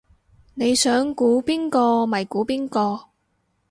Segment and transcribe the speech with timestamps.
[0.55, 3.09] 你想估邊個咪估邊個